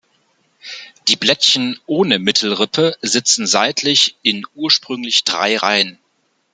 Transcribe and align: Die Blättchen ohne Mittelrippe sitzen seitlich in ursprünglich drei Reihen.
Die 1.07 1.15
Blättchen 1.15 1.79
ohne 1.85 2.17
Mittelrippe 2.17 2.97
sitzen 3.03 3.45
seitlich 3.45 4.15
in 4.23 4.47
ursprünglich 4.55 5.25
drei 5.25 5.55
Reihen. 5.57 5.99